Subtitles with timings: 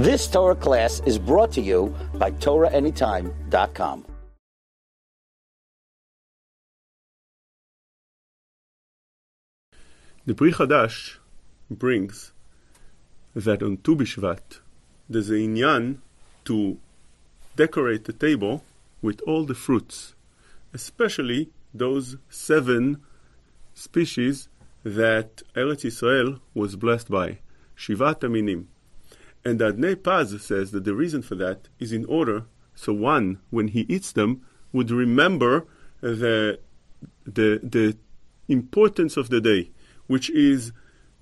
[0.00, 4.06] This Torah class is brought to you by TorahAnytime.com.
[10.24, 11.18] The Pri Chadash
[11.70, 12.32] brings
[13.34, 14.60] that on Tu B'Shvat
[15.06, 15.98] there's a inyan
[16.46, 16.78] to
[17.56, 18.64] decorate the table
[19.02, 20.14] with all the fruits,
[20.72, 23.02] especially those seven
[23.74, 24.48] species
[24.82, 27.40] that Eretz Israel was blessed by,
[27.76, 28.64] Shivat Aminim.
[29.44, 33.68] And Adnei Paz says that the reason for that is in order so one, when
[33.68, 34.40] he eats them,
[34.72, 35.66] would remember
[36.00, 36.58] the,
[37.24, 37.96] the, the
[38.48, 39.70] importance of the day,
[40.06, 40.72] which is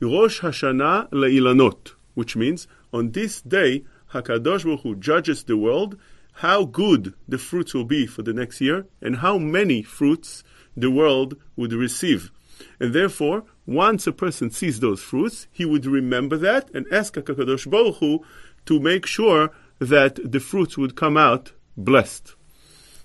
[0.00, 5.98] Rosh Hashanah Le'ilanot, which means on this day, HaKadosh Baruch Hu judges the world
[6.34, 10.44] how good the fruits will be for the next year and how many fruits
[10.76, 12.30] the world would receive.
[12.78, 17.68] And therefore, once a person sees those fruits, he would remember that and ask HaKadosh
[17.68, 18.24] Baruch Hu
[18.66, 22.34] to make sure that the fruits would come out blessed.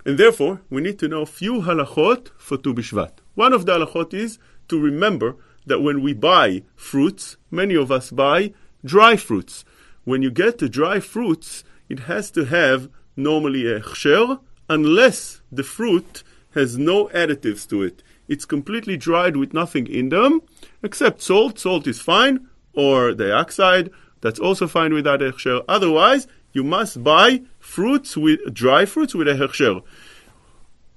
[0.06, 3.12] And therefore, we need to know few halachot for Tu B'Shvat.
[3.36, 8.10] One of the halachot is to remember that when we buy fruits, many of us
[8.10, 8.54] buy
[8.84, 9.64] dry fruits.
[10.04, 15.64] When you get the dry fruits, it has to have normally a chsher, unless the
[15.64, 16.24] fruit
[16.54, 18.04] has no additives to it.
[18.28, 20.42] It's completely dried with nothing in them,
[20.84, 21.60] except salt.
[21.60, 23.90] Salt is fine, or dioxide.
[24.22, 25.64] That's also fine without hechsher.
[25.68, 29.82] Otherwise, you must buy fruits with dry fruits with a hechsher.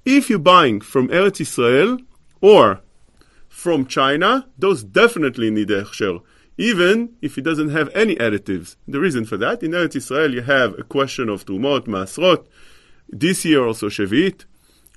[0.05, 1.98] If you're buying from Eretz Israel
[2.41, 2.80] or
[3.48, 6.20] from China, those definitely need a hechsher,
[6.58, 8.77] even if it doesn't have any additives.
[8.86, 12.46] The reason for that, in Eretz Israel, you have a question of Trumot, Masrot.
[13.08, 14.44] This year also Shevit.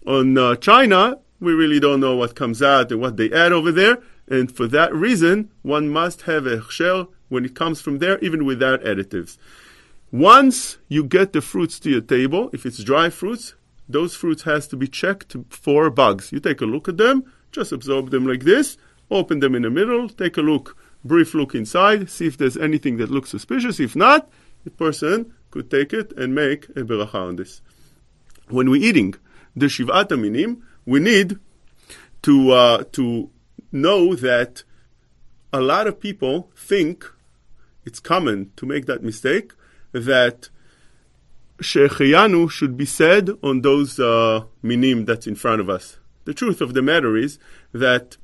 [0.07, 3.73] On uh, China, we really don't know what comes out and what they add over
[3.73, 3.97] there.
[4.29, 8.45] And for that reason, one must have a hechsher when it comes from there, even
[8.45, 9.37] without additives.
[10.09, 13.55] Once you get the fruits to your table, if it's dry fruits,
[13.89, 16.31] those fruits has to be checked for bugs.
[16.31, 18.77] You take a look at them, just absorb them like this,
[19.11, 22.95] open them in the middle, take a look, brief look inside, see if there's anything
[22.97, 23.81] that looks suspicious.
[23.81, 24.29] If not,
[24.63, 27.61] the person could take it and make a beracha on this.
[28.47, 29.15] When we're eating
[29.57, 31.39] the shivat aminim, we need
[32.21, 33.29] to uh, to
[33.71, 34.63] know that
[35.51, 37.05] a lot of people think
[37.85, 39.53] it's common to make that mistake
[39.91, 40.49] that
[41.59, 45.97] Shehecheyanu should be said on those uh, minim that's in front of us.
[46.25, 47.39] The truth of the matter is
[47.71, 48.17] that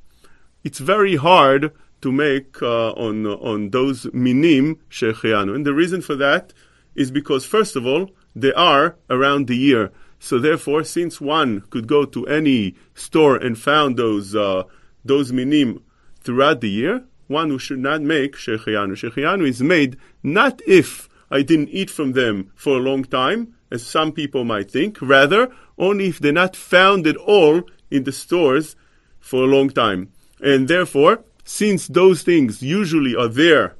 [0.62, 1.72] it's very hard
[2.02, 6.52] to make uh, on on those minim Shehecheyanu, and the reason for that
[6.94, 9.90] is because first of all they are around the year.
[10.24, 14.62] So therefore, since one could go to any store and found those uh,
[15.04, 15.84] those minim
[16.22, 18.92] throughout the year, one who should not make shechiyanu.
[18.92, 23.86] Shechiyanu is made not if I didn't eat from them for a long time, as
[23.86, 28.76] some people might think, rather only if they're not found at all in the stores
[29.20, 30.08] for a long time.
[30.40, 33.76] And therefore, since those things usually are there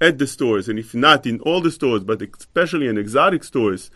[0.00, 3.90] at the stores, and if not in all the stores, but especially in exotic stores,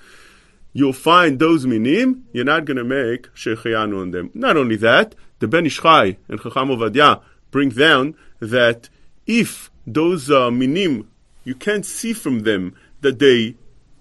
[0.78, 4.30] you'll find those minim, you're not going to make shechiyanu on them.
[4.32, 8.88] Not only that, the Ben Ish Chai and Chacham Ovadia bring down that
[9.26, 11.10] if those uh, minim,
[11.42, 13.56] you can't see from them that they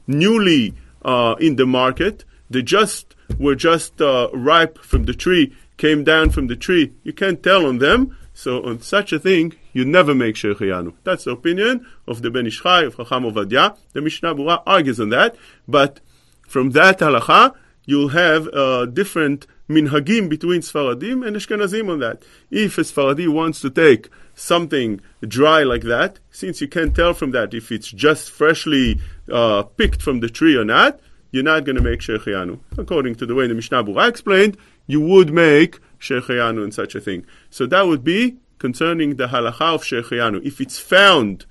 [0.06, 6.04] newly uh, in the market, they just were just uh, ripe from the tree, came
[6.04, 8.16] down from the tree, you can't tell on them.
[8.36, 10.94] So on such a thing, you never make shechiyanu.
[11.04, 13.76] That's the opinion of the Ben Ish Chai, of Chacham Ovadia.
[13.94, 15.36] The Mishnah Berurah argues on that,
[15.68, 16.02] but
[16.48, 17.54] from that halacha,
[17.86, 22.24] you'll have uh, different minhagim between Sfaradim and Ashkenazim on that.
[22.50, 27.32] If a Sfaradi wants to take something dry like that, since you can't tell from
[27.32, 29.00] that if it's just freshly
[29.32, 31.00] uh, picked from the tree or not,
[31.32, 32.60] you're not going to make Shechayanu.
[32.78, 37.02] According to the way the Mishnah Berurah explained, you would make Shechayanu in such a
[37.02, 37.26] thing.
[37.50, 40.46] So that would be concerning the halacha of Shechayanu.
[40.46, 41.46] If it's found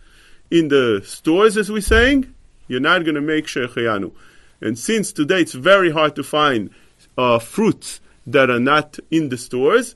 [0.51, 2.33] in the stores, as we're saying,
[2.67, 4.13] you're not going to make Shechayanu.
[4.60, 6.70] And since today it's very hard to find
[7.16, 9.94] uh, fruits that are not in the stores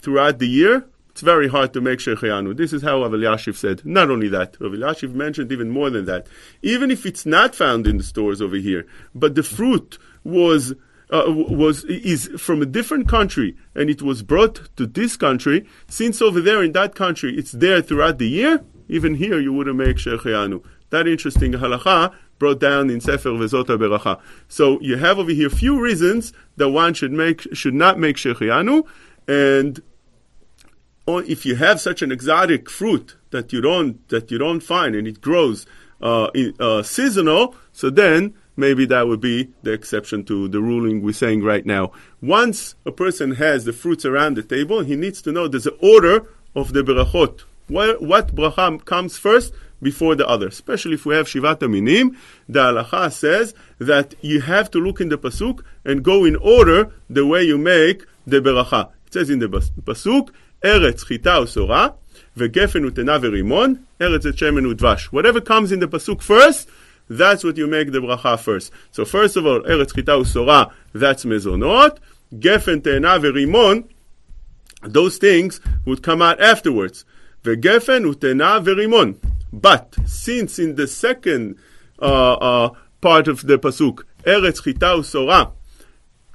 [0.00, 2.56] throughout the year, it's very hard to make Shechayanu.
[2.56, 3.86] This is how Rav said.
[3.86, 6.26] Not only that, Rav mentioned even more than that.
[6.60, 8.84] Even if it's not found in the stores over here,
[9.14, 10.74] but the fruit was
[11.10, 16.20] uh, was is from a different country and it was brought to this country, since
[16.20, 19.98] over there in that country it's there throughout the year, even here you wouldn't make
[19.98, 20.64] Shechayanu.
[20.90, 24.20] That interesting halacha brought down in Sefer Vezot HaBeracha.
[24.48, 28.86] So you have over here few reasons that one should make should not make Shechiyanu,
[29.28, 29.82] and
[31.06, 35.06] if you have such an exotic fruit that you don't that you don't find and
[35.06, 35.66] it grows
[36.00, 41.02] uh, in, uh, seasonal, so then maybe that would be the exception to the ruling
[41.02, 41.92] we're saying right now.
[42.20, 45.76] Once a person has the fruits around the table, he needs to know there's an
[45.82, 47.42] order of the berachot.
[47.68, 49.54] What, what bracha comes first
[49.84, 50.48] before the other?
[50.48, 52.16] Especially if we have Shivat Aminim,
[52.48, 56.92] the halacha says that you have to look in the pasuk and go in order
[57.08, 58.90] the way you make the beracha.
[59.06, 60.30] It says in the pasuk,
[60.62, 61.94] Eretz chita usora,
[62.36, 65.04] vegefen utena verimon, eretz shemen udvash.
[65.12, 66.68] Whatever comes in the pasuk first,
[67.08, 68.72] that's what you make the bracha first.
[68.90, 71.98] So first of all, Eretz Chita Usora, that's mezonot.
[72.34, 73.88] Gefen, Te'ena, Verimon,
[74.82, 77.04] those things would come out afterwards.
[77.42, 79.16] Vegefen, Utena, Verimon.
[79.60, 81.56] But since in the second
[82.00, 82.70] uh, uh,
[83.00, 85.52] part of the pasuk, Eretz Chita Usora,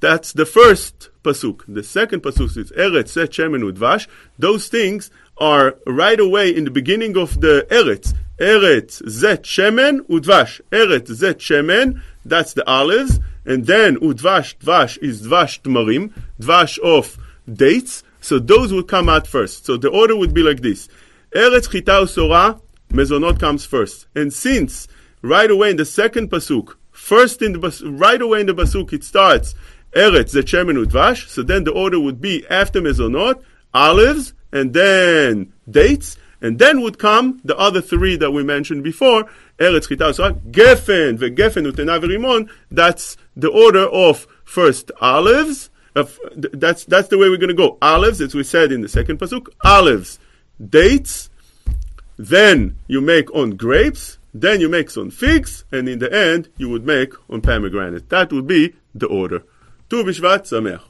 [0.00, 1.62] that's the first pasuk.
[1.68, 4.06] The second pasuk is Eretz Zet Shemen Udvash.
[4.38, 8.14] Those things are right away in the beginning of the Eretz.
[8.38, 10.62] Eretz Zet Shemen Udvash.
[10.70, 13.20] Eretz Zet Shemen, that's the olives.
[13.44, 17.18] And then Udvash, Dvash is Dvash Tmarim, Dvash of
[17.52, 18.02] dates.
[18.22, 19.66] So those would come out first.
[19.66, 20.88] So the order would be like this.
[21.34, 22.60] Eretz Chita Usora,
[22.90, 24.06] Mezonot comes first.
[24.14, 24.88] And since
[25.22, 29.04] right away in the second pasuk, first in the right away in the pasuk it
[29.04, 29.54] starts
[29.92, 31.28] Eretz Zet Shemen Udvash.
[31.28, 33.42] So then the order would be after Mezonot,
[33.72, 39.24] olives, and then dates, and then would come the other three that we mentioned before,
[39.58, 40.04] Eretz Chita
[40.50, 47.28] Gefen, Vegefen, Utena, Verimon, that's the order of first olives, of, that's, that's the way
[47.28, 47.78] we're going to go.
[47.82, 50.18] Olives, as we said in the second pasuk, olives,
[50.68, 51.29] dates,
[52.20, 56.68] then you make on grapes, then you make on figs, and in the end, you
[56.68, 58.10] would make on pomegranate.
[58.10, 59.42] That would be the order.
[59.88, 60.89] Tu Bishvat Sameach.